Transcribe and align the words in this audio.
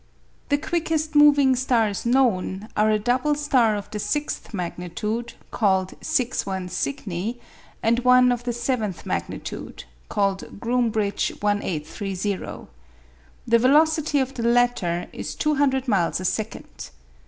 The 0.49 0.57
quickest 0.57 1.13
moving 1.13 1.55
stars 1.55 2.07
known 2.07 2.69
are 2.75 2.89
a 2.89 2.97
double 2.97 3.35
star 3.35 3.75
of 3.75 3.91
the 3.91 3.99
sixth 3.99 4.51
magnitude, 4.51 5.33
called 5.51 5.93
61 6.03 6.69
Cygni, 6.69 7.39
and 7.83 7.99
one 7.99 8.31
of 8.31 8.43
the 8.43 8.51
seventh 8.51 9.05
magnitude, 9.05 9.83
called 10.09 10.59
Groombridge 10.59 11.33
1830. 11.39 12.67
The 13.45 13.59
velocity 13.59 14.17
of 14.19 14.33
the 14.33 14.41
latter 14.41 15.05
is 15.13 15.35
200 15.35 15.87
miles 15.87 16.19
a 16.19 16.25
second. 16.25 16.89